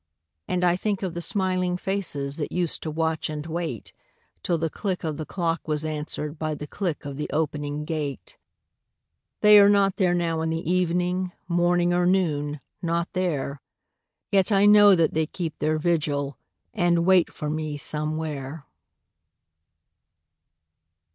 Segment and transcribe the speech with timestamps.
[0.47, 3.93] And I think of the smiling faces That used to watch and wait,
[4.41, 8.39] Till the click of the clock was answered By the click of the opening gate.
[9.41, 13.61] They are not there now in the evening Morning or noon not there;
[14.31, 16.35] Yet I know that they keep their vigil,
[16.73, 18.65] And wait for me Somewhere.